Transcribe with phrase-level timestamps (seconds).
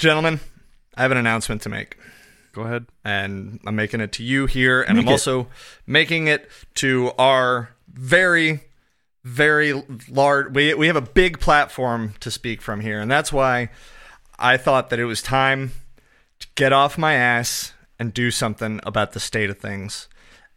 [0.00, 0.40] Gentlemen,
[0.96, 1.98] I have an announcement to make.
[2.52, 2.86] Go ahead.
[3.04, 5.12] and I'm making it to you here, and Make I'm it.
[5.12, 5.48] also
[5.86, 8.60] making it to our very,
[9.24, 9.74] very
[10.08, 10.54] large.
[10.54, 13.68] We we have a big platform to speak from here, and that's why
[14.38, 15.72] I thought that it was time
[16.38, 20.08] to get off my ass and do something about the state of things,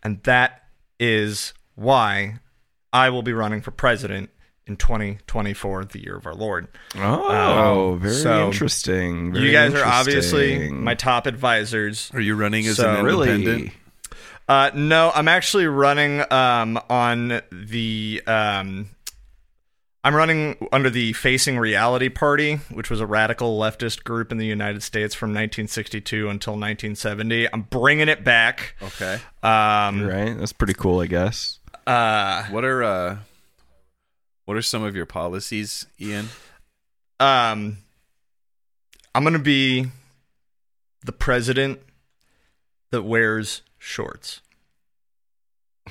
[0.01, 0.63] and that
[1.01, 2.39] is why
[2.93, 4.29] I will be running for president
[4.65, 6.67] in 2024, the year of our Lord.
[6.95, 9.33] Oh, Um, very so interesting.
[9.33, 12.09] very you guys are obviously my top advisors.
[12.13, 13.45] Are you running as So- an independent?
[13.61, 13.73] really.
[14.47, 18.21] Uh, no, I'm actually running um, on the.
[18.27, 18.89] Um,
[20.05, 24.45] I'm running under the Facing Reality Party, which was a radical leftist group in the
[24.45, 27.47] United States from 1962 until 1970.
[27.53, 28.75] I'm bringing it back.
[28.81, 29.13] Okay.
[29.41, 31.59] Um, Right, that's pretty cool, I guess.
[31.87, 33.17] uh, What are uh
[34.45, 36.27] what are some of your policies, Ian?
[37.19, 37.77] um,
[39.15, 39.87] I'm gonna be
[41.05, 41.79] the president
[42.91, 44.41] that wears shorts.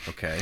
[0.09, 0.41] Okay.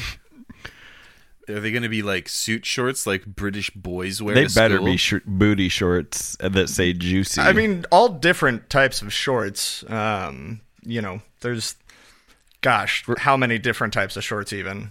[1.48, 4.34] Are they going to be like suit shorts like British boys wear?
[4.36, 4.86] They to better school?
[4.86, 7.41] be sh- booty shorts that say juicy.
[7.41, 9.83] I mean, all different types of shorts.
[9.91, 11.75] Um, you know, there's,
[12.61, 14.91] gosh, how many different types of shorts even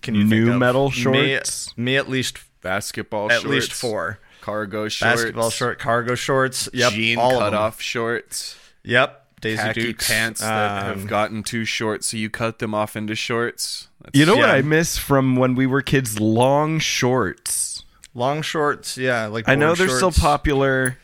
[0.00, 0.60] can you New think of?
[0.60, 1.76] metal Me- shorts?
[1.76, 6.68] Me, at least basketball at shorts, least four cargo shorts, basketball short, cargo shorts.
[6.72, 7.40] Yep, jean all of them.
[7.52, 12.28] cutoff shorts, Yep, Daisy khaki Dukes pants that um, have gotten too short, so you
[12.30, 13.88] cut them off into shorts.
[14.02, 14.50] That's- you know what.
[14.50, 16.18] I miss from when we were kids?
[16.20, 17.84] Long shorts.
[18.14, 18.96] long shorts.
[18.98, 20.98] Yeah, like I know they're still popular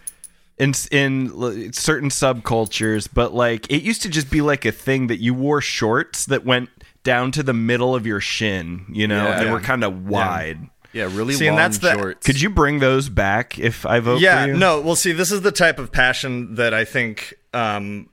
[0.59, 5.21] in in certain subcultures, but like it used to just be like a thing that
[5.21, 6.71] you wore shorts that went
[7.03, 8.87] down to the middle of your shin.
[8.91, 9.39] You know, Yeah.
[9.41, 9.53] they Yeah.
[9.53, 10.71] were kind of wide.
[10.95, 12.25] Yeah, really See, and long that's the- shorts.
[12.27, 14.57] Could you bring those back if I vote yeah for you?
[14.57, 18.09] no well see this is the type of passion that i think um,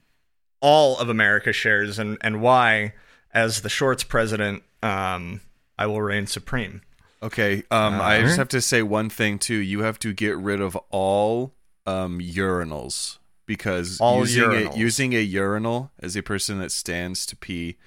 [0.60, 2.94] all of america shares and, and why
[3.34, 5.42] as the shorts president um,
[5.78, 6.82] i will reign supreme
[7.24, 9.54] Okay, um, I Uh, just have to say one thing too.
[9.58, 11.54] You have to get rid of all
[11.86, 14.76] um, urinals because All using urinals.
[14.76, 17.78] A, using a urinal as a person that stands to pee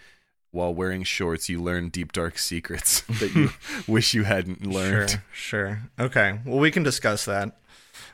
[0.55, 3.51] while wearing shorts, you learn deep dark secrets that you
[3.87, 5.11] wish you hadn't learned.
[5.11, 7.57] sure sure okay well we can discuss that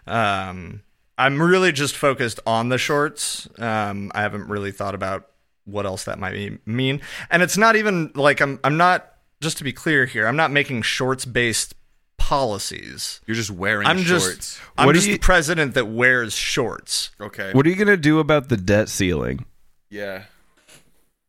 [0.07, 0.83] um,
[1.19, 5.29] i'm really just focused on the shorts um, i haven't really thought about
[5.65, 7.01] what else that might be, mean
[7.31, 9.07] and it's not even like i'm i'm not
[9.41, 11.75] just to be clear here i'm not making shorts based
[12.17, 14.37] policies You're just wearing I'm shorts.
[14.37, 17.11] just I'm What just you- the president that wears shorts.
[17.21, 17.51] okay.
[17.53, 19.45] What are you gonna do about the debt ceiling?
[19.91, 20.25] yeah.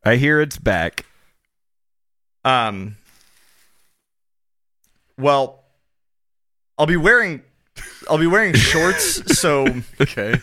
[0.04, 1.06] I hear it's back.
[2.44, 2.98] Um
[5.18, 5.64] well
[6.78, 7.42] I'll be wearing
[8.10, 9.68] I'll be wearing shorts, so
[10.00, 10.40] Okay.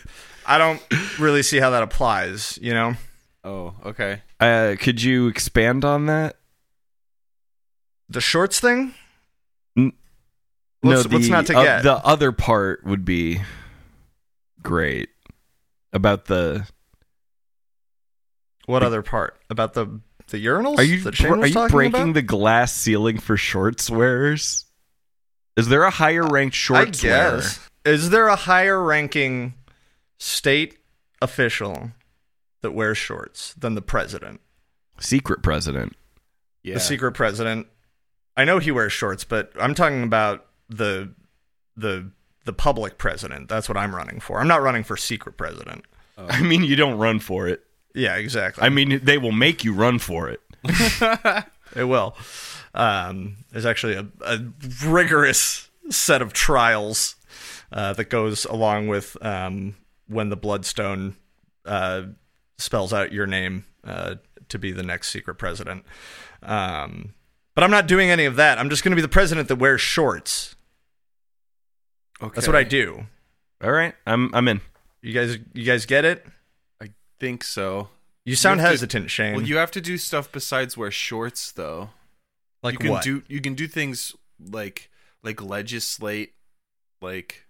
[0.47, 0.81] I don't
[1.19, 2.95] really see how that applies, you know?
[3.43, 4.21] Oh, okay.
[4.39, 6.37] Uh, could you expand on that?
[8.09, 8.93] The shorts thing?
[9.77, 9.93] N-
[10.81, 11.83] What's- what's not to uh, get?
[11.83, 13.41] the other part would be
[14.63, 15.09] great
[15.93, 16.65] about the.
[18.69, 19.35] What other part?
[19.49, 20.77] About the the urinals?
[20.77, 22.13] Are you that Shane was are you breaking about?
[22.13, 24.65] the glass ceiling for shorts wearers?
[25.57, 27.37] Is there a higher ranked I shorts wearer?
[27.37, 27.67] guess.
[27.83, 29.55] Is there a higher ranking
[30.19, 30.77] state
[31.19, 31.93] official
[32.61, 34.39] that wears shorts than the president?
[34.99, 35.95] Secret president.
[36.61, 36.75] Yeah.
[36.75, 37.65] the secret president.
[38.37, 41.15] I know he wears shorts, but I'm talking about the
[41.75, 42.11] the
[42.45, 43.49] the public president.
[43.49, 44.39] That's what I'm running for.
[44.39, 45.85] I'm not running for secret president.
[46.19, 47.63] I mean, you don't run for it.
[47.93, 48.63] Yeah, exactly.
[48.63, 50.41] I mean, they will make you run for it.
[51.75, 52.15] it will.
[52.73, 54.39] Um, there's actually a, a
[54.85, 57.15] rigorous set of trials
[57.71, 59.75] uh, that goes along with um,
[60.07, 61.15] when the bloodstone
[61.65, 62.03] uh,
[62.57, 64.15] spells out your name uh,
[64.49, 65.85] to be the next secret president.
[66.43, 67.13] Um,
[67.55, 68.57] but I'm not doing any of that.
[68.57, 70.55] I'm just going to be the president that wears shorts.
[72.21, 72.31] okay.
[72.35, 73.07] That's what I do.
[73.61, 74.61] All right, I'm I'm in.
[75.01, 76.25] You guys, you guys get it?
[77.19, 77.89] I think so.
[78.23, 79.35] You sound have to- hesitant, Shane.
[79.35, 81.89] Well, you have to do stuff besides wear shorts, though.
[82.63, 83.03] like you can what?
[83.03, 84.89] do you can do things like
[85.23, 86.33] like legislate,
[87.01, 87.45] like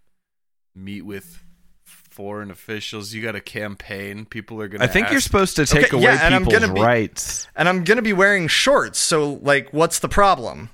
[0.75, 1.43] meet with
[1.83, 3.13] foreign officials.
[3.13, 4.25] You got a campaign.
[4.25, 4.83] People are gonna.
[4.83, 7.47] I think you're supposed to take Okay, away yeah, and I'm people's gonna be- rights.
[7.55, 8.97] and I'm gonna be wearing shorts.
[8.99, 10.69] So, like, what's the problem?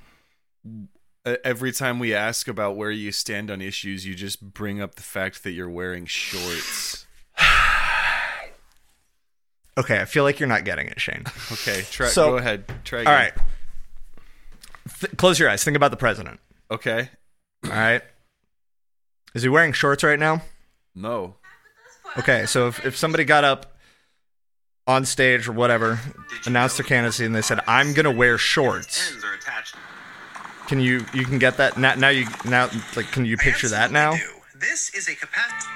[1.44, 5.02] Every time we ask about where you stand on issues, you just bring up the
[5.02, 7.05] fact that you're wearing shorts.
[9.78, 11.24] Okay, I feel like you're not getting it, Shane.
[11.52, 12.08] Okay, try.
[12.08, 12.64] So- go ahead.
[12.84, 13.00] Try.
[13.00, 13.12] Again.
[13.12, 13.32] All right.
[15.00, 15.64] Th- close your eyes.
[15.64, 16.40] Think about the president.
[16.70, 17.10] Okay.
[17.64, 18.02] All right.
[19.34, 20.42] Is he wearing shorts right now?
[20.94, 21.34] No.
[22.18, 23.76] Okay, so if, if somebody got up
[24.86, 26.00] on stage or whatever,
[26.46, 29.74] announced their candidacy, and they said, "I'm gonna wear shorts," Ends are attached.
[30.68, 31.94] can you you can get that now?
[31.96, 34.14] Now you now like can you picture that now?
[34.54, 35.70] This is a capacity.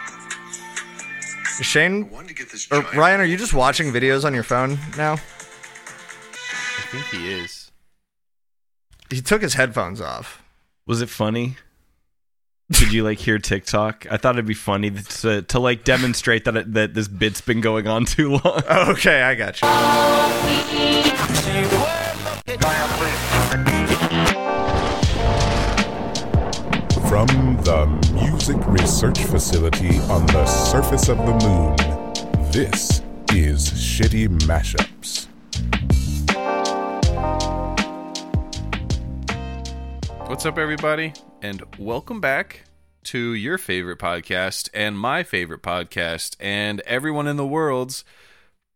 [1.63, 5.15] Shane to get this or Ryan, are you just watching videos on your phone now?
[5.15, 7.71] I think he is.
[9.11, 10.43] He took his headphones off.
[10.87, 11.57] Was it funny?
[12.71, 14.07] Did you like hear TikTok?
[14.11, 17.61] I thought it'd be funny to, to like demonstrate that it, that this bit's been
[17.61, 18.63] going on too long.
[18.71, 19.69] Okay, I got you.
[27.11, 27.27] From
[27.65, 33.03] the Music Research Facility on the surface of the moon, this
[33.33, 35.27] is Shitty Mashups.
[40.29, 41.13] What's up, everybody,
[41.43, 42.67] and welcome back
[43.07, 48.05] to your favorite podcast and my favorite podcast and everyone in the world's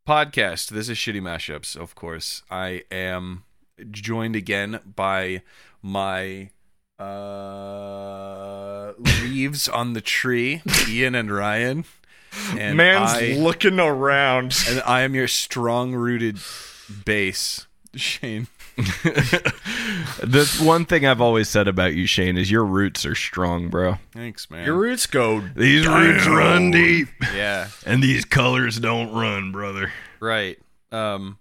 [0.09, 0.71] podcast.
[0.71, 2.43] This is Shitty Mashups, of course.
[2.51, 3.45] I am
[3.93, 5.43] joined again by
[5.81, 6.51] my
[7.05, 8.93] uh
[9.23, 11.85] leaves on the tree, Ian and Ryan.
[12.57, 14.57] And Man's I, looking around.
[14.69, 16.39] and I am your strong-rooted
[17.05, 18.49] bass, Shane.
[18.77, 23.99] the one thing I've always said about you, Shane, is your roots are strong, bro.
[24.13, 24.67] Thanks, man.
[24.67, 25.41] Your roots go.
[25.55, 27.69] These roots run deep, yeah.
[27.87, 29.93] and these colors don't run, brother.
[30.21, 30.59] Right.
[30.91, 31.39] Um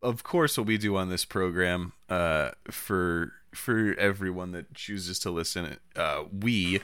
[0.00, 5.30] of course what we do on this program uh for for everyone that chooses to
[5.30, 6.80] listen uh we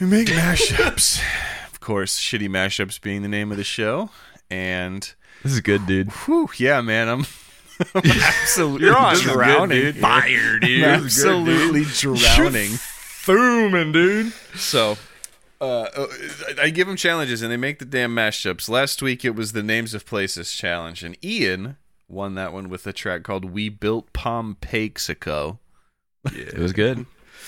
[0.00, 1.22] we make mashups.
[1.72, 4.10] of course, shitty mashups being the name of the show
[4.50, 6.10] and This is good, dude.
[6.10, 7.24] whew, yeah, man, I'm
[7.94, 9.92] I'm absolutely You're on drowning.
[9.94, 10.84] fire, dude.
[10.84, 12.72] I'm absolutely drowning.
[13.26, 14.32] Booming, dude.
[14.56, 14.96] So,
[15.60, 16.06] uh, uh,
[16.58, 18.68] I I give them challenges and they make the damn mashups.
[18.68, 21.76] Last week it was the names of places challenge, and Ian
[22.12, 25.58] won that one with a track called "We Built Pompeixico."
[26.26, 27.06] It was good.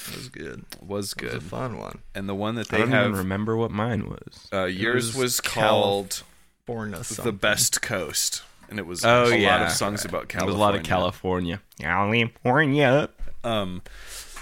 [0.09, 0.65] It was good.
[0.81, 1.99] Was It was good, a fun one.
[2.15, 4.49] and the one that I they don't have even remember what mine was.
[4.53, 6.23] uh, yours was was Calif- called
[6.67, 9.67] Born "The Best Coast," and it was Oh, a lot yeah.
[9.67, 10.53] of songs about There California.
[10.53, 11.61] was a lot of California.
[11.79, 13.09] California.
[13.45, 13.83] Um,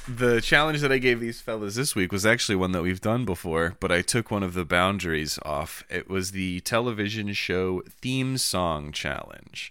[0.08, 3.24] the challenge that I gave these fellas this week was actually one that we've done
[3.24, 5.84] before, but I took one of the boundaries off.
[5.90, 9.70] It was the television show theme song challenge.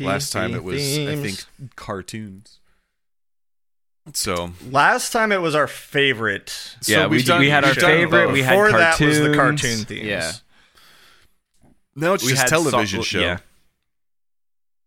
[0.00, 1.44] Last time it was, I think,
[1.76, 2.60] cartoons.
[4.14, 6.50] So, Last time it was our favorite.
[6.80, 8.32] so Yeah, we we've did- done- we had our we've favorite, both.
[8.32, 10.04] we had Before that was the cartoon themes.
[10.06, 10.32] Yeah.
[11.96, 13.20] No, it's We just had television so- show.
[13.20, 13.38] Yeah.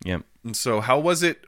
[0.06, 0.22] Yep.
[0.46, 1.44] And so, how was it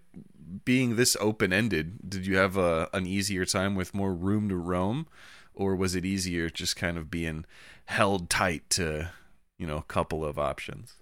[0.66, 2.10] being this open ended?
[2.10, 5.08] Did you have a, an easier time with more room to roam,
[5.54, 7.46] or was it easier just kind of being
[7.86, 9.12] held tight to,
[9.58, 10.96] you know, a couple of options?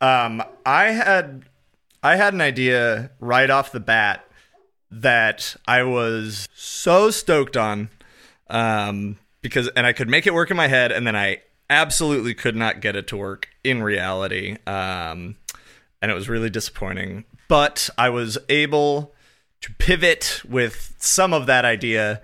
[0.00, 1.44] Um, I had
[2.02, 4.24] I had an idea right off the bat
[4.90, 7.90] that I was so stoked on,
[8.48, 12.34] um, because and I could make it work in my head, and then I absolutely
[12.34, 15.36] could not get it to work in reality, um,
[16.00, 17.24] and it was really disappointing.
[17.48, 19.14] But I was able
[19.60, 22.22] to pivot with some of that idea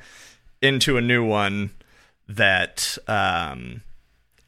[0.63, 1.71] into a new one
[2.29, 3.83] that um,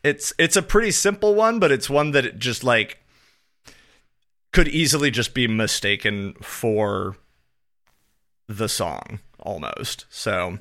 [0.03, 2.99] it's it's a pretty simple one, but it's one that it just like
[4.53, 7.17] could easily just be mistaken for
[8.49, 10.07] the song almost.
[10.11, 10.59] So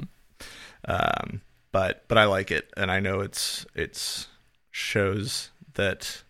[0.88, 1.42] um
[1.72, 4.28] but but I like it and I know it's it's
[4.72, 6.24] shows that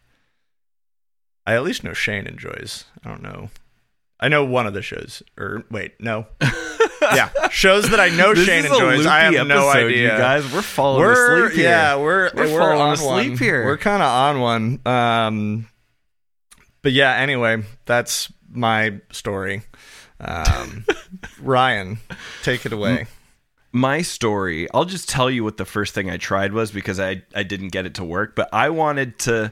[1.46, 2.86] I at least know Shane enjoys.
[3.04, 3.50] I don't know.
[4.20, 6.26] I know one of the shows or wait, no.
[7.02, 9.06] yeah, shows that I know Shane enjoys.
[9.06, 10.14] I have no idea.
[10.14, 11.70] You guys, we're falling we're asleep here.
[11.70, 13.38] yeah, we're We're we're, falling on asleep one.
[13.38, 13.66] here.
[13.66, 14.82] We're kind of on one.
[14.86, 15.68] Um,
[16.82, 17.14] but yeah.
[17.16, 19.64] Anyway, that's my story.
[20.20, 20.86] Um,
[21.42, 22.00] Ryan,
[22.44, 23.06] take it away.
[23.74, 27.22] my story i'll just tell you what the first thing i tried was because i
[27.36, 29.52] i didn't get it to work but i wanted to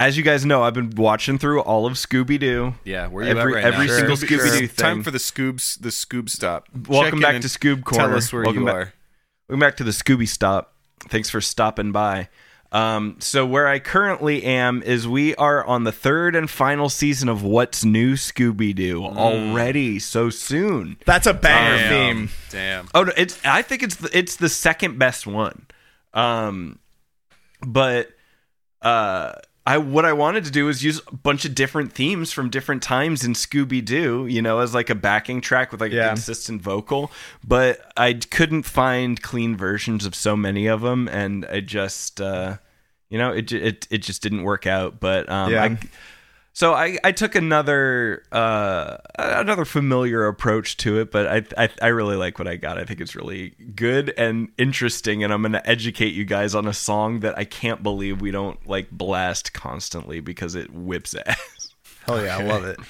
[0.00, 3.52] as you guys know i've been watching through all of scooby-doo Yeah, where you Every-
[3.52, 3.96] at right every now?
[3.96, 4.76] single Scooby- Scooby-Doo Sure.
[4.76, 6.68] Time for the Scoobs, the Scoob stop.
[6.88, 8.92] welcome Check back to scoob corner Tell us where welcome you back, are.
[9.48, 10.72] welcome back to the scooby stop
[11.08, 12.28] thanks for stopping by
[12.72, 17.28] um, so where i currently am is we are on the third and final season
[17.28, 19.16] of what's new scooby-doo Mm.
[19.16, 21.88] already so soon That's a banger Damn.
[22.28, 22.28] theme.
[22.50, 22.88] Damn.
[22.94, 23.38] Oh, no, it's.
[23.44, 25.66] I think it's the, it's the second best one.
[26.14, 26.78] Um,
[27.60, 28.08] but
[28.82, 29.32] uh,
[29.66, 32.82] I what I wanted to do was use a bunch of different themes from different
[32.84, 36.04] times in Scooby Doo, you know, as like a backing track with like Yeah.
[36.06, 37.10] a consistent vocal.
[37.44, 42.58] But I couldn't find clean versions of so many of them, and I just, uh,
[43.10, 45.00] you know, it it it just didn't work out.
[45.00, 45.64] But um, Yeah.
[45.64, 45.78] I,
[46.56, 51.86] so I, I took another uh, another familiar approach to it, but I, I I
[51.88, 52.78] really like what I got.
[52.78, 56.66] I think it's really good and interesting, and I'm going to educate you guys on
[56.66, 61.74] a song that I can't believe we don't like blast constantly because it whips ass.
[62.06, 62.80] Hell yeah, I love it.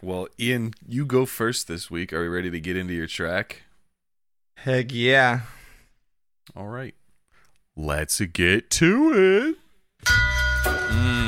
[0.00, 2.12] Well, Ian, you go first this week.
[2.12, 3.62] Are we ready to get into your track?
[4.58, 5.40] Heck yeah.
[6.54, 6.94] All right.
[7.74, 10.04] Let's get to it.
[10.04, 11.21] Mm.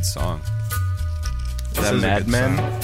[0.00, 0.40] Good song.
[1.72, 2.56] Is that is a Mad Men?
[2.56, 2.80] song.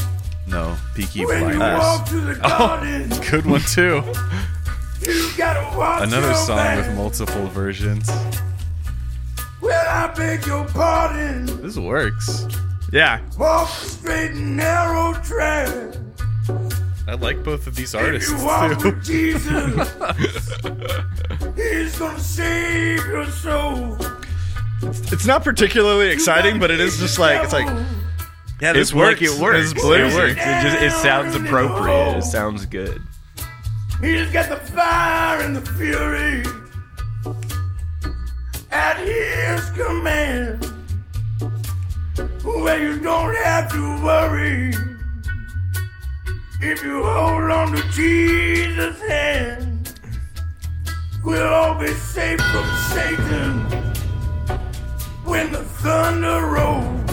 [0.48, 1.78] No, Peaky When you Blinders.
[1.78, 4.02] walk to the oh, garden, Good one too.
[5.00, 6.76] you gotta watch Another your song back.
[6.86, 8.10] with multiple versions.
[9.62, 11.46] Well, I beg your pardon.
[11.62, 12.46] This works.
[12.92, 13.20] Yeah.
[13.38, 15.94] Walk the straight and narrow track.
[17.08, 18.90] I like both of these If artists you walk too.
[18.90, 19.88] with Jesus,
[21.56, 23.96] He's gonna save your soul.
[24.82, 27.66] It's not particularly exciting, but it is just like it's like
[28.60, 29.20] yeah, this It's works.
[29.20, 29.72] like it works.
[29.74, 29.84] This.
[29.84, 30.40] It works.
[30.40, 32.18] It just it sounds appropriate.
[32.18, 33.02] It sounds good.
[34.00, 36.42] He's got the fire and the fury
[38.70, 40.72] at his command.
[42.44, 44.72] Well, you don't have to worry
[46.60, 50.00] if you hold on to Jesus' hand.
[51.24, 53.85] We'll all be safe from Satan
[55.26, 57.04] when the thunder rolls.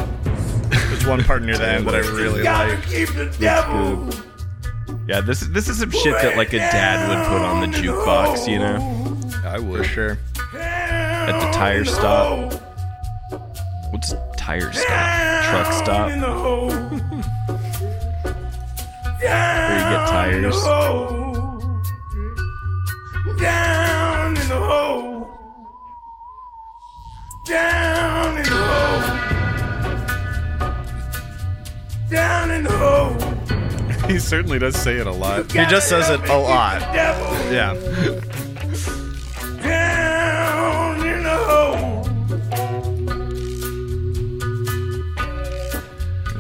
[0.70, 2.82] There's one part near the end that I really like.
[2.88, 4.10] keep the devil.
[5.08, 7.78] Yeah, this is this is some shit that like a dad would put on the
[7.78, 8.80] jukebox, you know,
[9.46, 9.86] I For would.
[9.86, 10.18] sure.
[10.56, 12.54] At the tire stop.
[13.92, 15.44] What's tire stop?
[15.50, 16.12] Truck stop.
[16.12, 16.70] In the hole.
[16.70, 16.92] Where
[19.78, 20.64] you get tires.
[23.40, 25.13] Down in the hole.
[27.46, 29.02] Down in the hole.
[32.10, 33.18] Down in the hole.
[34.10, 35.50] He certainly does say it a lot.
[35.52, 36.82] He just says it a lot.
[36.94, 37.54] Devil.
[37.54, 37.74] Yeah.
[39.64, 42.04] Down in the hole.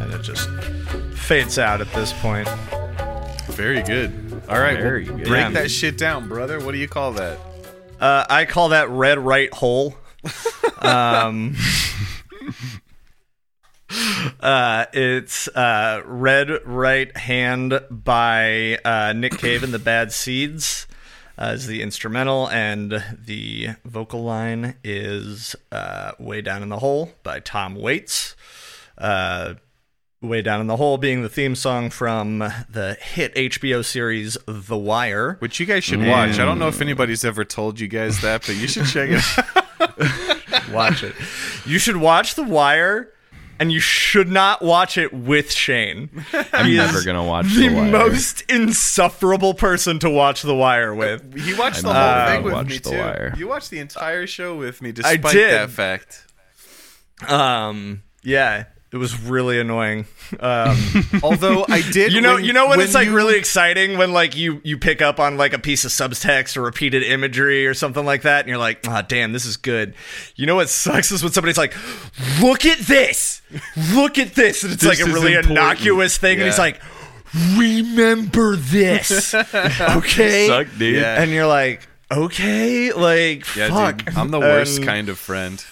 [0.02, 0.50] And it just
[1.18, 2.50] fades out at this point.
[3.52, 4.12] Very good.
[4.50, 5.28] All right, Very well, good.
[5.30, 5.50] break Yeah.
[5.52, 6.60] that shit down, brother.
[6.60, 7.40] What do you call that?
[8.00, 9.96] Uh, I call that red right hole.
[10.84, 11.56] Um,
[14.40, 20.88] uh, it's uh, Red Right Hand by uh, Nick Cave and the Bad Seeds
[21.38, 27.12] uh, is the instrumental, and the vocal line is uh, Way Down in the Hole
[27.24, 28.36] by Tom Waits.
[28.98, 29.56] Uh,
[30.22, 34.78] Way Down in the Hole being the theme song from the hit HBO series The
[34.78, 35.36] Wire.
[35.40, 36.40] Which you guys should watch.
[36.40, 39.24] I don't know if anybody's ever told you guys that, but you should check it
[39.38, 40.30] out.
[40.74, 41.16] watch it.
[41.66, 43.10] You should watch The Wire,
[43.60, 46.10] and you should not watch it with Shane.
[46.52, 47.92] I'm He never gonna watch the, The Wire.
[47.92, 51.40] most insufferable person to watch The Wire with.
[51.40, 52.98] He watched the I'm whole thing with me The too.
[52.98, 53.34] Wire.
[53.38, 55.54] You watched the entire show with me, despite did.
[55.54, 56.26] that fact.
[57.28, 60.06] Um, yeah, it was really annoying.
[60.40, 60.78] Um,
[61.24, 63.98] Although I did, you know, when- you know when, when it's like you- really exciting
[63.98, 67.66] when like you you pick up on like a piece of subtext or repeated imagery
[67.68, 69.96] or something like that, and you're like, ah, damn, this is good.
[70.36, 71.76] You know what sucks is when somebody's like,
[72.42, 73.42] look at this,
[73.94, 75.52] look at this, and it's This like a really important.
[75.58, 76.80] innocuous thing, and he's like,
[77.58, 79.34] remember this,
[79.90, 80.48] okay?
[80.48, 80.98] Suck, dude.
[81.02, 81.22] Yeah.
[81.22, 85.64] And you're like, okay, like Yeah, fuck, dude, I'm the worst And, kind of friend.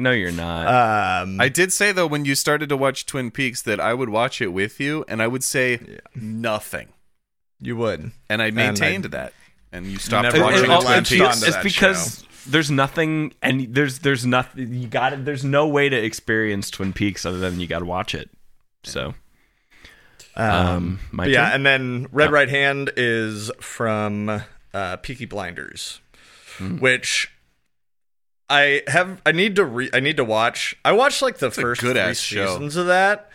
[0.00, 1.22] No, you're not.
[1.24, 4.08] Um, I did say though when you started to watch Twin Peaks that I would
[4.08, 6.88] watch it with you, and I would say nothing,
[7.60, 8.12] you would.
[8.30, 9.32] and I maintained I- that.
[9.72, 11.20] And you stopped Never watching really the all- Twin latched Peaks.
[11.22, 14.72] onto it's that because there's nothing, and there's there's nothing.
[14.72, 15.24] You got it.
[15.26, 18.30] There's no way to experience Twin Peaks other than you got to watch it.
[18.84, 19.12] So,
[20.36, 21.52] um, my yeah, turn?
[21.56, 26.00] and then Red Right Hand is from uh, Peaky Blinders,
[26.58, 26.78] Hmm.
[26.78, 27.30] which
[28.50, 29.20] I have.
[29.26, 29.90] I need to re.
[29.92, 30.76] I need to watch.
[30.84, 32.46] I watched like the first three good-ass show.
[32.46, 33.30] seasons of that.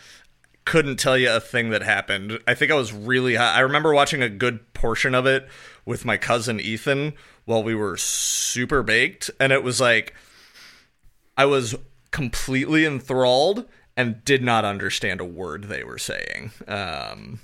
[0.65, 2.39] Couldn't tell you a thing that happened.
[2.47, 3.55] I think I was really high.
[3.55, 5.47] I remember watching a good portion of it
[5.85, 7.13] with my cousin Ethan
[7.45, 10.13] while we were super baked, and it was like
[11.37, 11.75] I was
[12.11, 13.65] completely enthralled
[13.97, 16.51] and did not understand a word they were saying.
[16.67, 17.41] Um,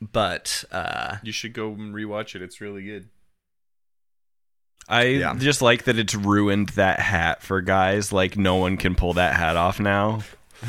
[0.00, 2.42] but uh, You should go and rewatch it.
[2.42, 3.08] It's really good.
[4.90, 5.34] I Yeah.
[5.38, 8.12] just like that it's ruined that hat for guys.
[8.12, 10.20] Like no one can pull that hat off now.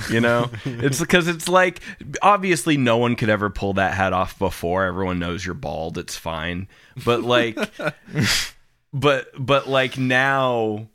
[0.10, 1.82] You know, it's because it's like
[2.22, 4.86] obviously no one could ever pull that hat off before.
[4.86, 5.98] Everyone knows you're bald.
[5.98, 6.68] It's fine.
[7.04, 7.58] But like,
[8.94, 10.88] but but like now,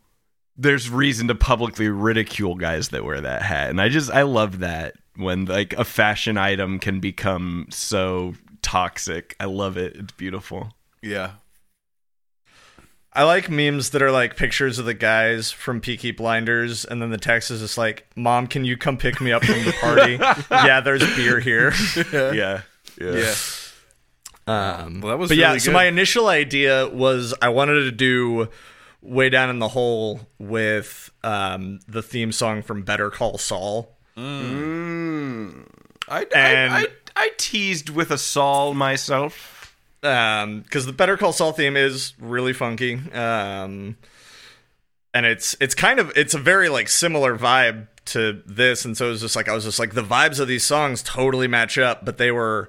[0.56, 4.61] there's reason to publicly ridicule guys that wear that hat, and I just I love
[4.61, 9.37] that when like a fashion item can become so toxic.
[9.40, 9.97] I love it.
[9.97, 10.73] It's beautiful.
[11.02, 11.33] Yeah.
[13.16, 17.11] I like memes that are like pictures of the guys from Peaky Blinders, and then
[17.11, 20.18] the text is just like, "Mom, can you come pick me up from the party?
[20.50, 21.73] yeah, there's beer here."
[22.12, 22.61] Yeah.
[23.00, 23.35] Yeah.
[24.46, 25.49] Um, Well, that was but yeah.
[25.49, 28.49] really So my initial idea was I wanted to do
[29.02, 33.96] way down in the hole with um, the theme song from Better Call Saul.
[34.16, 34.23] I,
[36.35, 39.55] And- I, I, I teased with a Saul myself.
[40.02, 42.94] Um because the better call saul theme is really funky.
[43.12, 43.96] Um
[45.14, 48.84] and it's it's kind of it's a very like similar vibe to this.
[48.84, 51.02] And so it was just like i was just like the vibes of these songs
[51.02, 52.68] totally match up but they were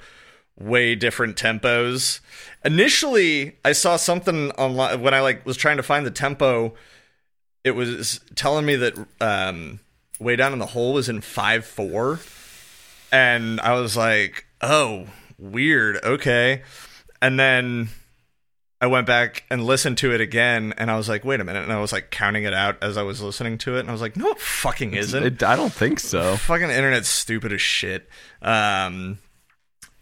[0.59, 2.19] way different tempos.
[2.65, 6.73] Initially i saw something online when i like was trying to find the tempo
[7.63, 9.79] it was telling me that um
[10.19, 12.19] way down in the hole was in 5-4
[13.11, 15.05] and i was like oh
[15.37, 16.03] weird.
[16.03, 16.63] Okay
[17.21, 17.89] and then
[18.79, 21.63] I went back and listened to it again, and I was like, wait a minute.
[21.63, 23.91] And I was like counting it out as I was listening to it, and I
[23.91, 25.23] was like, no, it fucking isn't.
[25.23, 26.35] It, I don't think so.
[26.37, 28.07] fucking internet's stupid as shit.
[28.41, 29.17] Um,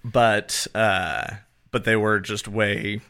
[0.04, 1.28] but uh,
[1.72, 3.02] but they were just way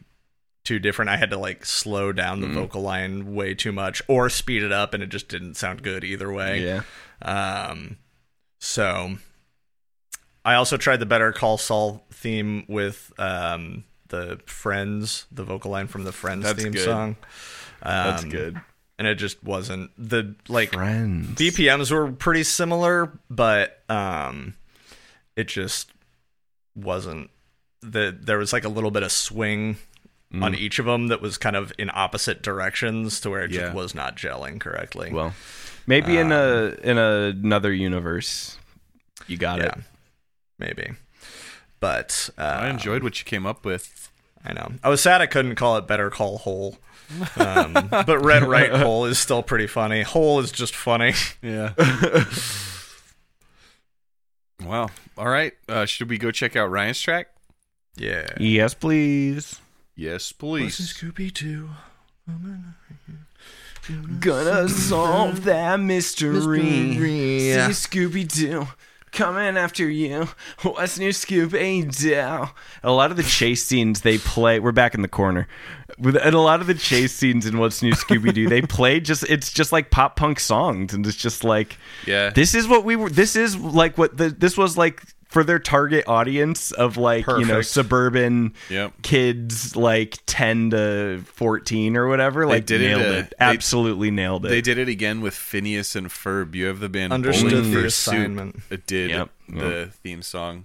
[0.64, 1.08] too different.
[1.10, 4.72] I had to like slow down the vocal line way too much, or speed it
[4.72, 6.64] up, and it just didn't sound good either way.
[6.64, 6.82] Yeah.
[7.22, 7.98] Um,
[8.58, 9.16] so
[10.44, 15.86] I also tried the Better Call Saul theme with um the Friends, the vocal line
[15.86, 16.84] from the Friends That's theme good.
[16.84, 17.16] song.
[17.82, 18.60] Um, That's good.
[18.98, 21.38] and it just wasn't the like Friends.
[21.38, 24.54] BPMs were pretty similar, but um,
[25.36, 25.90] it just
[26.74, 27.30] wasn't.
[27.82, 29.76] The there was like a little bit of swing
[30.34, 33.60] on each of them that was kind of in opposite directions to where it Yeah.
[33.62, 35.10] just was not gelling correctly.
[35.12, 35.34] Well,
[35.86, 38.58] maybe in a in another universe,
[39.28, 39.74] you got yeah, it.
[40.58, 40.90] maybe.
[41.80, 44.10] But uh, I enjoyed what you came up with.
[44.44, 44.72] I know.
[44.82, 46.78] I was sad I couldn't call it Better Call Hole.
[47.36, 50.02] Um, but Red Right Hole is still pretty funny.
[50.02, 51.14] Hole is just funny.
[51.42, 51.72] Yeah.
[54.64, 54.88] wow.
[55.18, 55.52] All right.
[55.68, 57.28] Uh, should we go check out Ryan's track?
[57.96, 58.28] Yeah.
[58.38, 59.60] Yes, please.
[59.94, 60.78] Yes, please.
[60.78, 61.70] Scooby Doo.
[64.20, 66.32] Gonna solve that mystery.
[66.32, 67.38] Mystery.
[67.40, 68.66] See Scooby Doo
[69.16, 70.28] coming after you.
[70.62, 72.50] What's new, Scooby Doo?
[72.84, 74.60] A lot of the chase scenes they play.
[74.60, 75.48] We're back in the corner.
[75.98, 79.00] With and a lot of the chase scenes in What's New Scooby Doo, they play
[79.00, 82.30] just it's just like pop punk songs, and it's just like Yeah.
[82.30, 83.08] this is what we were.
[83.08, 85.02] This is like what the this was like
[85.36, 89.02] for their target audience of like you know suburban Yep.
[89.02, 93.44] kids like 10 to 14 or whatever like they did it, nailed uh, it, they-
[93.44, 96.54] absolutely nailed it They did it again with Phineas and Ferb.
[96.54, 98.14] You have the band Understood Bowling the for Soup.
[98.14, 98.60] assignment.
[98.70, 99.30] It did Yep.
[99.50, 100.64] the theme song.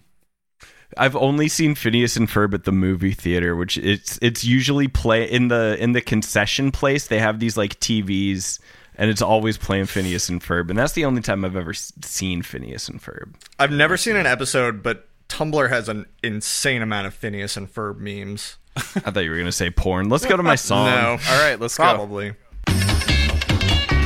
[0.97, 5.23] I've only seen Phineas and Ferb at the movie theater, which it's it's usually play
[5.29, 7.07] in the in the concession place.
[7.07, 8.59] They have these like TVs,
[9.01, 12.43] and it's always playing Phineas and Ferb, and that's the only time I've ever seen
[12.43, 13.33] Phineas and Ferb.
[13.57, 17.97] I've never seen an episode, but Tumblr has an insane amount of Phineas and Ferb
[17.97, 18.57] memes.
[18.77, 20.07] I thought you were gonna say porn.
[20.09, 20.85] Let's go to my song.
[20.85, 21.17] no.
[21.29, 21.83] All right, let's go.
[21.83, 22.33] Probably.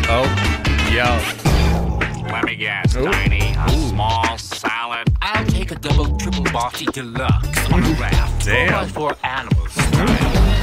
[0.08, 0.24] Oh,
[0.94, 1.20] yeah.
[2.32, 5.10] Let me guess, Tiny, a small salad.
[5.22, 8.46] I'll take a double, triple bossy deluxe on a raft.
[8.46, 8.88] Damn.
[8.88, 10.55] Four by four animals.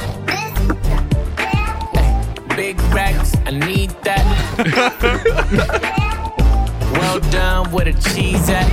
[2.55, 4.23] Big Rex, I need that.
[6.93, 8.67] well done with a cheese at.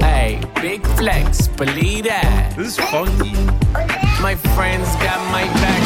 [0.00, 2.54] Hey, big flex, believe that.
[2.56, 4.09] This is funky.
[4.20, 5.82] My friends got my back.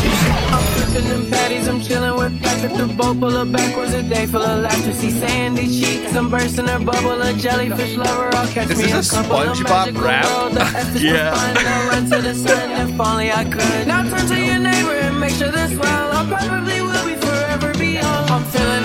[0.53, 2.73] I'm flipping them patties, I'm chilling with Patrick.
[2.77, 4.93] The boat pull up backwards, a day full of laughter.
[4.93, 7.23] See sandy cheeks, I'm bursting her bubble.
[7.23, 10.25] A jellyfish lover, I'll catch Is me this a a couple SpongeBob rap?
[10.27, 10.53] world.
[10.55, 11.31] The F is Yeah.
[11.31, 13.87] for fun, I'll run to the sun if only I could.
[13.87, 16.11] Now turn to your neighbor and make sure they smile.
[16.13, 18.31] I probably will be forever beyond.
[18.31, 18.84] I'm feeling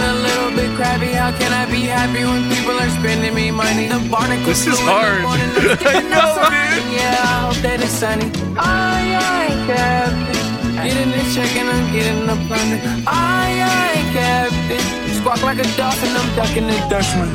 [0.82, 3.88] How can I be happy when people are spending me money?
[3.90, 5.80] The barnacles This is flew in the hard.
[5.80, 6.84] skin is fine.
[6.96, 8.32] Yeah, I hope that it's sunny.
[8.56, 10.76] Aye, Captain.
[10.80, 12.80] Getting the check and I'm getting the plunder.
[13.08, 15.16] Aye, Captain.
[15.20, 17.30] Squawk like a dolphin, I'm ducking the Dutchman.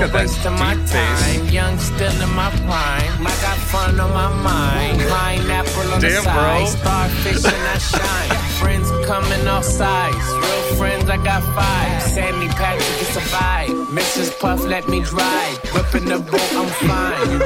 [0.00, 1.36] Got that wasting my deep bass.
[1.36, 1.48] time.
[1.48, 3.26] Young, still in my prime.
[3.26, 5.00] I got fun on my mind.
[5.08, 6.34] Pineapple on the Damn, side.
[6.34, 6.66] bro.
[6.66, 8.38] Starfish and I shine.
[8.60, 10.16] Friends coming all sides.
[10.16, 12.02] Real friends, I got five.
[12.02, 13.86] Sammy Patrick, it's a vibe.
[13.88, 14.38] Mrs.
[14.40, 15.56] Puff, let me drive.
[15.74, 17.42] Whipping the boat, I'm fine.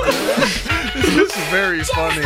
[0.93, 2.23] This is very funny.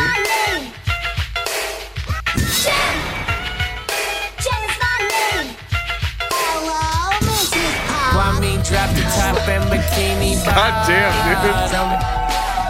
[8.69, 11.53] Drop the top and bikini God damn, dude.
[11.53, 11.89] bottom.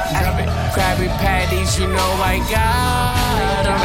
[0.08, 3.80] Ay, Krabby Patties, you know I got 'em.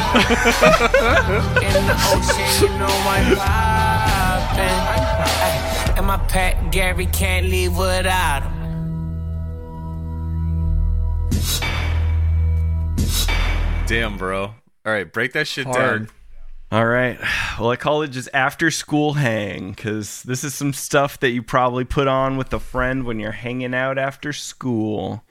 [1.64, 3.28] In the ocean, you know I'm
[4.56, 4.80] poppin'.
[5.98, 8.52] And my pet Gary can't leave without him.
[13.88, 14.44] Damn, bro.
[14.86, 16.08] All right, break that shit Hard.
[16.08, 16.10] down.
[16.72, 17.20] All right.
[17.60, 21.44] Well, I call it just after school hang because this is some stuff that you
[21.44, 25.24] probably put on with a friend when you're hanging out after school.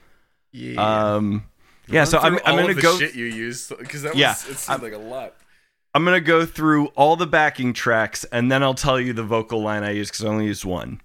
[0.53, 1.15] Yeah.
[1.15, 1.45] Um,
[1.89, 2.05] yeah.
[2.05, 2.97] So I'm, I'm gonna go.
[2.97, 5.35] shit you used because that Yeah, was it seemed like a lot.
[5.93, 9.61] I'm gonna go through all the backing tracks and then I'll tell you the vocal
[9.61, 11.01] line I used because I only used one.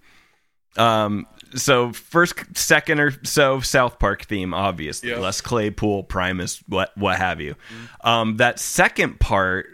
[0.76, 5.18] Um, so first, second or so South Park theme, obviously Yep.
[5.20, 7.56] Les Claypool, Primus, what what have you.
[8.04, 9.66] Um, that second part,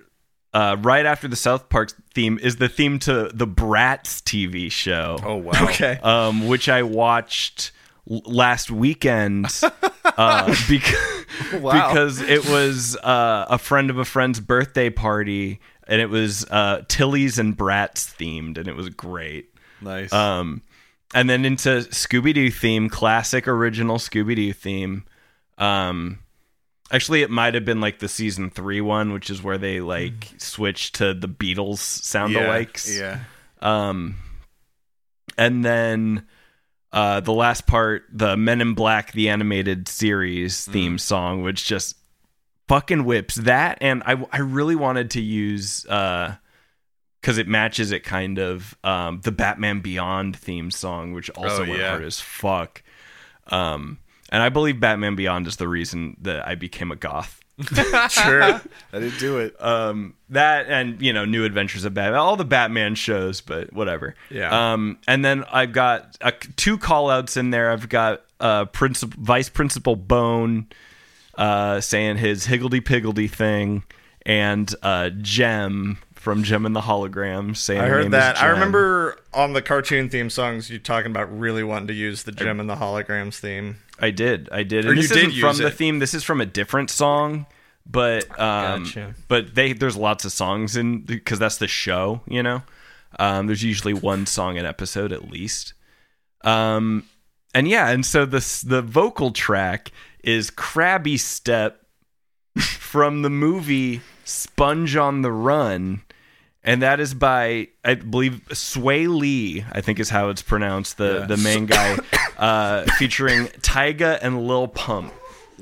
[0.54, 5.18] uh, right after the South Park theme, is the theme to the Bratz TV show
[5.22, 5.52] Oh wow.
[5.64, 5.98] okay.
[6.02, 7.72] um, which I watched
[8.10, 9.46] l- last weekend
[10.04, 10.96] uh, because
[11.52, 16.82] because it was uh, a friend of a friend's birthday party, and it was uh,
[16.88, 19.48] Tilly's and Bratz themed, and it was great.
[19.80, 20.12] Nice.
[20.12, 20.62] Um,
[21.14, 25.04] and then into Scooby Doo theme, classic original Scooby Doo theme.
[25.58, 26.18] Um,
[26.92, 30.34] actually, it might have been like the season three one, which is where they like
[30.38, 32.46] switched to the Beatles sound yeah.
[32.46, 32.98] alikes.
[32.98, 33.20] Yeah.
[33.60, 34.16] Um,
[35.38, 36.26] and then
[36.92, 41.96] uh, the last part, the Men in Black, the animated series theme song, which just
[42.68, 43.78] fucking whips that.
[43.80, 46.36] And I, I really wanted to use, uh,
[47.20, 51.68] because it matches it kind of, um, the Batman Beyond theme song, which also Oh,
[51.68, 51.90] went yeah.
[51.90, 52.82] hard as fuck.
[53.46, 53.98] Um,
[54.32, 57.38] and I believe Batman Beyond is the reason that I became a goth.
[58.10, 58.42] Sure.
[58.42, 58.60] I
[58.92, 59.54] didn't do it.
[59.62, 64.14] Um, that and you know, New Adventures of Batman, all the Batman shows, but whatever.
[64.30, 64.72] Yeah.
[64.72, 67.70] Um, and then I've got uh, two call outs in there.
[67.70, 70.66] I've got uh, Principal Vice Principal Bone
[71.36, 73.84] uh, saying his higgledy piggledy thing,
[74.24, 78.36] and uh, Jem from Jem and the Hologram saying I heard name that.
[78.36, 82.22] Is I remember on the cartoon theme songs you talking about really wanting to use
[82.22, 83.78] the Jem and the Holograms theme.
[83.98, 84.48] I did.
[84.52, 84.84] I did.
[84.84, 85.74] Or And you this did isn't from use the it.
[85.74, 85.98] theme.
[85.98, 87.46] This is from a different song,
[87.84, 89.14] but um, Gotcha.
[89.26, 92.20] but they there's lots of songs in because that's the show.
[92.28, 92.62] You know,
[93.18, 95.74] um, there's usually one song an episode at least.
[96.44, 97.04] Um,
[97.52, 99.90] and yeah, and so the the vocal track
[100.22, 101.84] is "Krabby Step"
[102.60, 106.02] from the movie Sponge on the Run.
[106.64, 111.20] And that is by, I believe, Swae Lee, I think is how it's pronounced, the,
[111.20, 111.26] Yeah.
[111.26, 111.96] the main guy,
[112.38, 115.12] uh, featuring Tyga and Lil Pump.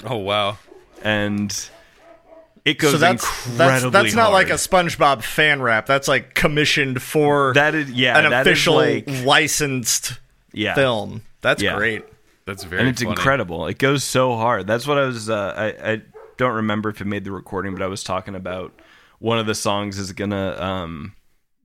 [0.04, 0.58] Oh wow.
[1.02, 1.50] And
[2.66, 4.54] it goes So that's incredibly that's that's not like a.
[4.54, 5.86] SpongeBob fan rap.
[5.86, 10.18] That's like commissioned for That is, yeah, an that is official like, licensed
[10.52, 10.74] yeah.
[10.74, 11.22] film.
[11.40, 11.76] That's Yeah.
[11.76, 12.04] great.
[12.44, 13.12] That's very and it's funny.
[13.12, 13.66] incredible.
[13.68, 14.66] It goes so hard.
[14.66, 15.30] That's what I was.
[15.30, 16.02] Uh, I I
[16.36, 18.72] don't remember if it made the recording, but I was talking about
[19.20, 21.12] one of the songs is gonna, um,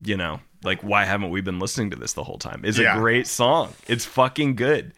[0.04, 2.62] you know, like why haven't we been listening to this the whole time?
[2.63, 2.96] It's Yeah.
[2.96, 3.74] a great song.
[3.88, 4.94] It's fucking good.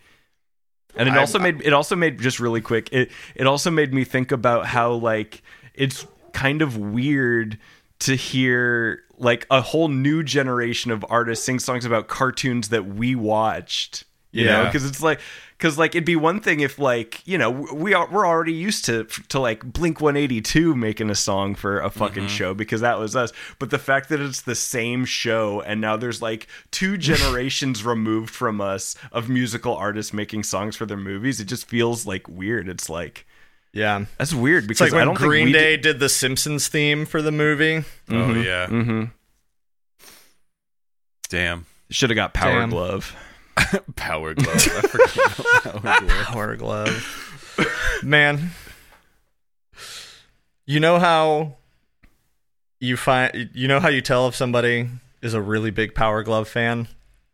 [0.95, 2.89] And it I- also made it also made just really quick.
[2.91, 5.41] It it also made me think about how like
[5.73, 7.57] it's kind of weird
[7.99, 13.15] to hear like a whole new generation of artists sing songs about cartoons that we
[13.15, 14.03] watched.
[14.31, 14.65] You know, Yeah.
[14.65, 15.19] because it's like
[15.57, 18.85] because like it'd be one thing if like you know we are we're already used
[18.85, 22.27] to to like Blink One Eighty Two making a song for a fucking Mm-hmm.
[22.35, 23.33] show because that was us.
[23.59, 28.29] But the fact that it's the same show and now there's like two generations removed
[28.33, 32.69] from us of musical artists making songs for their movies, it just feels like weird.
[32.69, 33.25] It's like
[33.73, 34.05] Yeah.
[34.17, 37.05] that's weird It's because like I when don't think Green Day did the Simpsons theme
[37.05, 37.83] for the movie.
[38.09, 38.67] Oh yeah.
[38.67, 39.03] Mm-hmm.
[41.29, 41.65] Damn.
[41.89, 42.69] Should have got Power Damn.
[42.69, 43.15] Glove.
[43.95, 44.55] Power glove.
[44.55, 46.25] I forgot about power glove.
[46.27, 47.99] Power glove.
[48.03, 48.51] Man.
[50.65, 51.55] You know how
[52.79, 54.89] you find you know how you tell if somebody
[55.21, 56.87] is a really big Power Glove fan?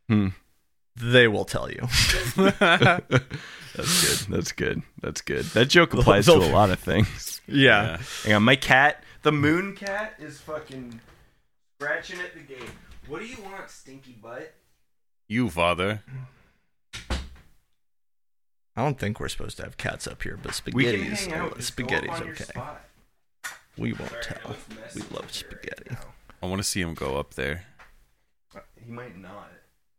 [0.08, 0.30] Hmm.
[0.96, 1.88] They will tell you.
[2.36, 3.08] That's
[4.28, 4.28] good.
[4.30, 4.82] That's good.
[5.02, 5.46] That's good.
[5.46, 7.42] That joke applies to a lot of things.
[7.48, 7.98] Yeah.
[8.24, 11.02] Hang on, my cat, the moon cat, is fucking
[11.80, 12.70] scratching at the gate.
[13.08, 14.54] What do you want, stinky butt?
[15.28, 16.02] You father.
[18.76, 21.56] I don't think we're supposed to have cats up here, but spaghetti's hang out.
[21.58, 22.44] Just go up spaghetti's okay.
[22.44, 22.86] spot.
[23.78, 24.56] We won't Sorry, tell.
[24.96, 25.84] We love spaghetti.
[25.90, 26.00] right
[26.42, 27.66] I want to see him go up there.
[28.84, 29.50] He might not.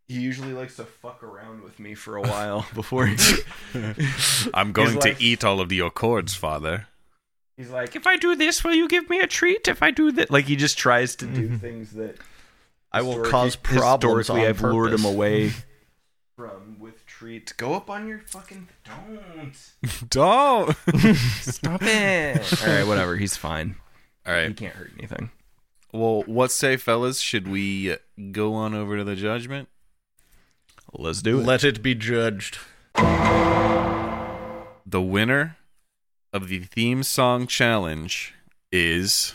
[0.09, 3.17] He usually likes to fuck around with me for a while before he.
[4.55, 6.89] I'm going like- to eat all of your cords, father.
[7.57, 9.69] He's like, if I do this, will you give me a treat?
[9.69, 12.17] If I do that, like he just tries to do things that
[12.95, 15.53] I will cause problems Historically, I've lured him away
[16.37, 17.53] from with treats.
[17.53, 18.69] Go up on your fucking.
[18.85, 19.53] Don't
[20.11, 20.77] Don't.
[21.17, 22.63] stop it.
[22.63, 23.17] All right, whatever.
[23.17, 23.75] He's fine.
[24.25, 24.47] All right.
[24.47, 25.31] He can't hurt anything.
[25.93, 27.19] Well, what say, fellas?
[27.19, 27.97] Should we
[28.31, 29.69] go on over to the judgment?
[30.93, 31.47] Let's do it.
[31.47, 32.59] Let it be judged.
[34.87, 35.57] The winner
[36.33, 38.35] of the theme song challenge
[38.71, 39.35] is.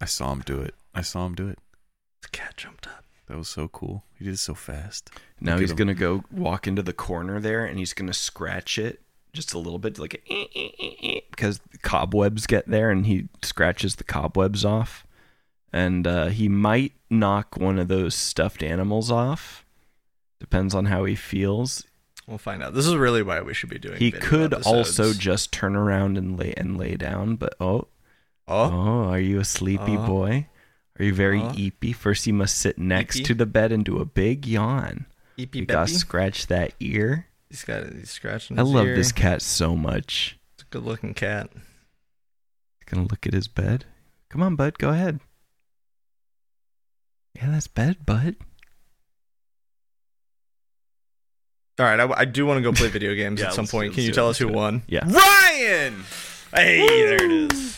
[0.00, 0.74] I saw him do it.
[0.94, 1.58] I saw him do it.
[2.22, 3.04] The cat jumped up.
[3.28, 4.04] That was so cool.
[4.14, 5.10] He did it so fast.
[5.40, 9.02] Now Look he's gonna go walk into the corner there, and he's gonna scratch it
[9.32, 13.06] just a little bit, like a eh, eh, eh, because the cobwebs get there, and
[13.06, 15.06] he scratches the cobwebs off,
[15.72, 19.64] and uh, he might knock one of those stuffed animals off.
[20.40, 21.84] Depends on how he feels.
[22.26, 22.74] We'll find out.
[22.74, 23.96] This is really why we should be doing.
[23.96, 25.00] He video could episodes.
[25.00, 27.88] also just turn around and lay and lay down, but oh,
[28.48, 30.46] Oh, oh, are you a sleepy boy?
[30.98, 31.94] Are you very eepy?
[31.94, 33.24] First, you must sit next Eepy?
[33.26, 35.06] to the bed and do a big yawn.
[35.38, 35.94] eepy You gotta beppy.
[35.96, 37.26] scratch that ear.
[37.50, 38.58] He's got he's scratching.
[38.58, 38.96] I his love ear.
[38.96, 40.38] this cat so much.
[40.54, 41.50] It's a good looking cat.
[42.86, 43.84] Gonna look at his bed.
[44.30, 44.78] Come on, bud.
[44.78, 45.20] Go ahead.
[47.34, 48.36] Yeah, that's bed, bud.
[51.78, 53.72] All right, I, I do want to go play video games Yeah, at some let's
[53.72, 53.92] point.
[53.94, 54.56] Can you let's tell it, us who do it.
[54.56, 54.82] won?
[54.88, 55.04] Yeah.
[55.06, 56.02] Ryan!
[56.52, 57.77] Hey, there it is.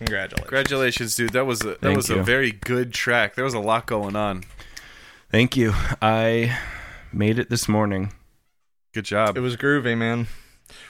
[0.00, 0.48] Congratulations.
[0.48, 1.30] Congratulations, dude.
[1.32, 3.34] That was a, that Thank was a very good track.
[3.34, 4.44] There was a lot going on.
[5.30, 5.72] Thank you.
[6.02, 6.58] I
[7.12, 8.12] made it this morning.
[8.92, 9.36] Good job.
[9.36, 10.26] It was groovy, man.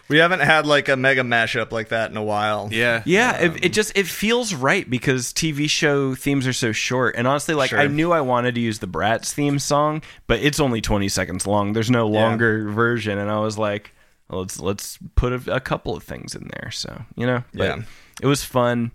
[0.08, 2.68] We haven't had like a mega mashup like that in a while.
[2.70, 3.02] yeah.
[3.06, 7.14] Yeah, Um, it, it just it feels right because TV show themes are so short.
[7.16, 7.78] And honestly, like Sure.
[7.80, 11.46] I knew I wanted to use the Bratz theme song, but it's only twenty seconds
[11.46, 11.72] long.
[11.72, 12.20] There's no Yeah.
[12.20, 13.92] longer version, and I was like,
[14.28, 16.70] well, let's let's put a, a couple of things in there.
[16.70, 17.82] So you know, but Yeah.
[18.20, 18.92] It was fun.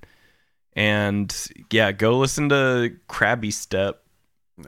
[0.73, 1.33] And
[1.71, 4.01] yeah, go listen to Krabby Step.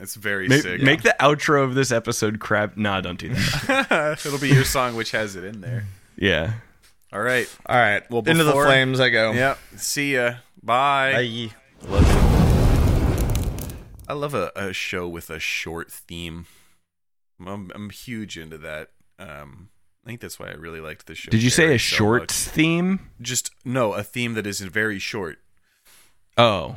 [0.00, 0.82] It's very Make, sick.
[0.82, 2.76] make the outro of this episode crab.
[2.76, 4.20] Nah, don't do that.
[4.26, 5.84] It'll be your song, which has it in there.
[6.16, 6.54] yeah.
[7.10, 7.48] All right.
[7.64, 8.02] All right.
[8.10, 9.32] Well, into the flames I go.
[9.32, 9.58] Yep.
[9.76, 10.34] See ya.
[10.62, 11.50] Bye.
[11.88, 12.04] Bye.
[14.06, 16.46] I love a, a show with a short theme.
[17.44, 18.90] I'm, I'm huge into that.
[19.18, 19.68] Um,
[20.08, 21.30] I think that's why I really liked the show.
[21.30, 22.32] Did you say a so short much.
[22.32, 23.10] theme?
[23.20, 25.38] Just no, a theme that is very short.
[26.38, 26.76] Oh,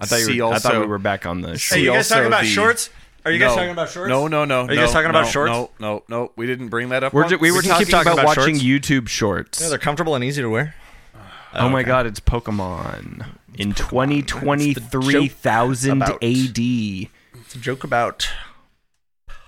[0.00, 1.50] I thought See you were, I thought we were back on the.
[1.50, 1.80] Hey, Short.
[1.80, 2.90] you guys talking about the- shorts?
[3.24, 3.54] Are you guys No.
[3.54, 4.08] talking about shorts?
[4.08, 4.62] No, no, no.
[4.62, 5.52] Are you guys no, talking about no, shorts?
[5.52, 6.32] No, no, no.
[6.34, 7.12] We didn't bring that up.
[7.12, 7.30] We're, once.
[7.30, 8.56] ju- we were can talking, keep talking about, about watching.
[8.56, 9.60] YouTube shorts.
[9.60, 10.74] Yeah, they're comfortable and easy to wear.
[11.54, 11.86] oh my okay.
[11.86, 14.26] god, it's Pokemon in Pokemon.
[14.26, 16.54] 2023,000 It's AD.
[16.56, 17.08] the
[17.42, 18.28] It's a joke about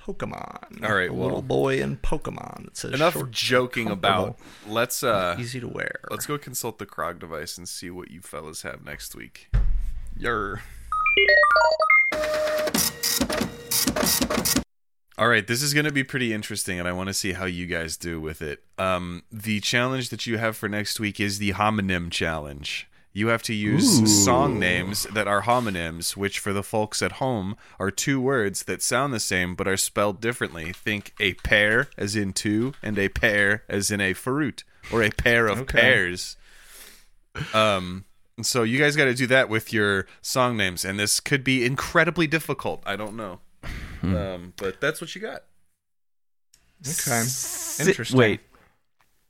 [0.06, 0.84] Pokemon.
[0.84, 2.66] All right, a well- little boy in Pokemon.
[2.68, 4.38] It says Enough joking about.
[4.66, 6.00] Let's uh, easy to wear.
[6.10, 9.48] let's go consult the Krog device and see what you fellas have next week.
[10.16, 10.60] Yer.
[15.16, 17.44] All right, this is going to be pretty interesting, and I want to see how
[17.44, 18.64] you guys do with it.
[18.78, 22.88] Um, the challenge that you have for next week is the homonym challenge.
[23.16, 24.06] You have to use Ooh.
[24.08, 28.82] song names that are homonyms, which for the folks at home are two words that
[28.82, 30.72] sound the same but are spelled differently.
[30.72, 35.10] Think a pair as in two, and a pair as in a fruit, or a
[35.10, 35.80] pair of Okay.
[35.80, 36.36] pears.
[37.52, 38.04] Um,
[38.42, 41.64] so you guys got to do that with your song names, and this could be
[41.64, 42.82] incredibly difficult.
[42.84, 43.38] I don't know,
[44.02, 45.44] um, but that's what you got.
[46.84, 47.22] Okay.
[47.22, 48.18] Si- Interesting.
[48.18, 48.40] Wait,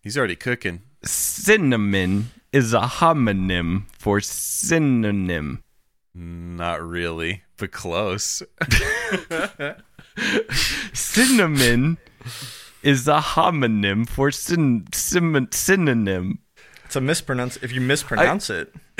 [0.02, 0.80] He's already cooking.
[1.04, 5.60] cinnamon is a homonym for synonym.
[6.14, 8.44] Not really, but close.
[10.92, 11.98] Cinnamon
[12.84, 16.38] is a homonym for syn- syn- synonym.
[16.84, 17.56] It's a mispronounce.
[17.60, 18.72] If you mispronounce it,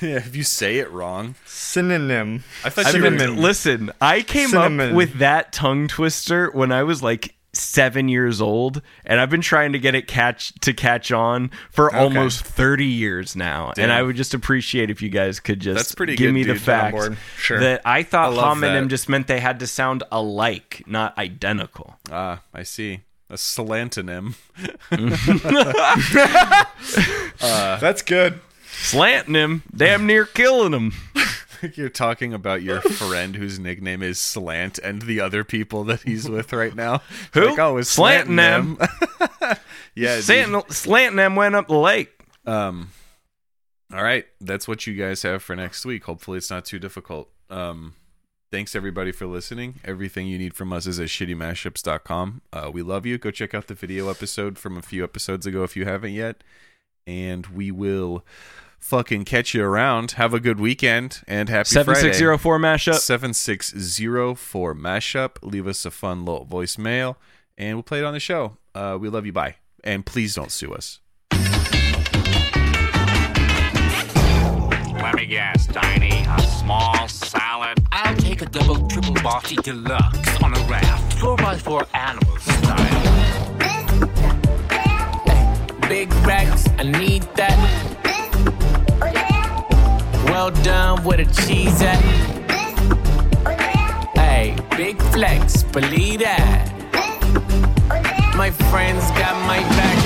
[0.00, 2.42] yeah, if you say it wrong, synonym.
[2.64, 3.40] I thought I you mean, were.
[3.40, 4.90] listen, I came Cinnamon.
[4.90, 9.40] up with that tongue twister when I was like seven years old, and I've been
[9.40, 13.72] trying to get it catch to catch on for almost thirty years now.
[13.76, 16.42] And I would just appreciate if you guys could just That's pretty give good, me
[16.44, 16.62] the dude.
[16.62, 17.18] fact On board.
[17.38, 17.60] Sure.
[17.60, 18.88] that I thought I homonym that.
[18.88, 21.96] just meant they had to sound alike, not identical.
[22.10, 23.00] Ah, I see.
[23.28, 24.34] A slantonym.
[27.40, 28.40] That's good.
[28.70, 30.92] Slanting him, damn near killing him.
[31.74, 36.28] You're talking about your friend whose nickname is Slant and the other people that he's
[36.28, 37.02] with right now.
[37.32, 37.50] Who?
[37.50, 39.56] Like, oh, it's Slanting slanting them.
[39.94, 40.20] yeah.
[40.20, 42.12] Slanting, slanting them went up the lake.
[42.44, 42.90] Um.
[43.92, 46.04] All right, that's what you guys have for next week.
[46.04, 47.28] Hopefully, it's not too difficult.
[47.50, 47.94] Um.
[48.52, 49.80] Thanks everybody for listening.
[49.84, 52.42] Everything you need from us is at shittymashups.com.
[52.52, 53.18] Uh, we love you.
[53.18, 56.44] Go check out the video episode from a few episodes ago if you haven't yet.
[57.08, 58.24] And we will
[58.78, 60.12] fucking catch you around.
[60.12, 62.08] Have a good weekend and happy Seven Friday.
[62.08, 62.94] six zero four mashup.
[62.98, 65.36] 7604 mashup.
[65.42, 67.16] Leave us a fun little voicemail
[67.58, 68.56] and we'll play it on the show.
[68.74, 69.32] Uh, we love you.
[69.32, 69.56] Bye.
[69.84, 71.00] And please don't sue us.
[74.92, 76.24] Let me guess, Tiny.
[76.28, 77.78] A small salad.
[77.92, 83.52] I'll take a double, triple bossy deluxe on a raft, four by four animal style.
[85.88, 87.95] Big racks, I need that.
[90.36, 91.96] Well done with a cheese at.
[94.14, 96.68] Hey, big flex, believe that.
[98.36, 99.96] My friends got my back.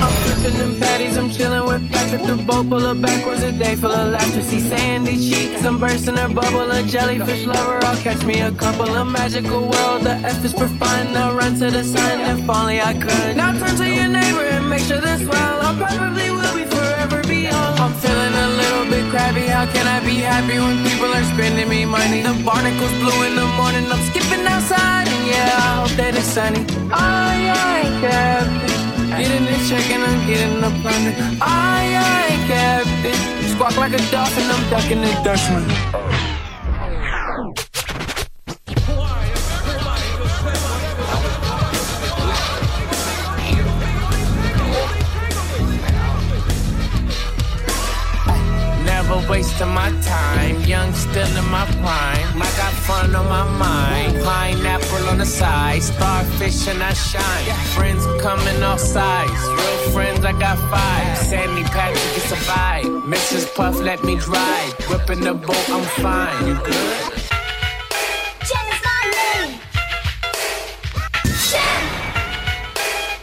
[0.00, 3.76] I'm flipping them patties, I'm chilling with at the boat, pull up backwards a day
[3.76, 4.40] full of laughter.
[4.40, 7.84] See sandy cheeks, I'm bursting her bubble, a jellyfish lover.
[7.84, 10.00] I'll catch me a couple of magical world.
[10.04, 13.36] The F is for fun, I'll run to the sun if only I could.
[13.36, 15.60] Now turn to your neighbor and make sure they're swell.
[15.60, 16.43] I probably will
[18.94, 19.46] bit crabby.
[19.46, 22.22] How can I be happy when people are spending me money?
[22.22, 26.30] The barnacles blue in the morning, I'm skipping outside, and yeah, I hope that it's
[26.36, 26.62] sunny.
[26.92, 28.84] Aye, aye, Captain.
[29.18, 31.14] Getting the check and I'm getting the plunder.
[31.40, 33.18] Aye, aye, Captain.
[33.52, 36.13] Squawk like a dolphin, I'm ducking the Dutchman.
[50.96, 52.42] Still in my prime.
[52.42, 57.56] I got fun on my mind, pineapple on the side, starfish and I shine.
[57.74, 61.18] Friends coming all sides, real friends I got five.
[61.18, 63.54] Sandy Patrick is a vibe, Mrs.
[63.54, 64.72] Puff let me drive.
[64.88, 66.46] Whipping the boat, I'm fine.
[66.46, 67.22] You good?
[68.48, 69.52] Jen is my name.
[71.50, 71.82] Jen.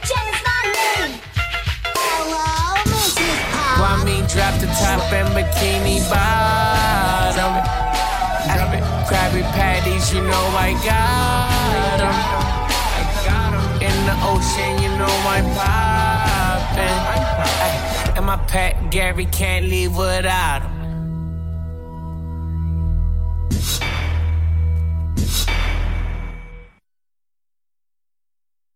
[0.08, 1.14] Jen is my name.
[1.96, 2.46] Hello,
[2.92, 3.38] Mrs.
[3.52, 3.78] Pop.
[3.80, 6.21] Kwame drop the top and bikini bottom.
[10.10, 12.16] You know I got 'em.
[13.00, 13.82] I got 'em.
[13.82, 16.98] In the ocean, you know I'm poppin'.
[18.18, 20.71] And my pet Gary can't leave without.